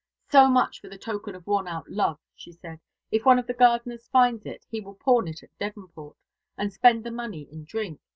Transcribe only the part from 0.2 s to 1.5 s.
"So much for the token of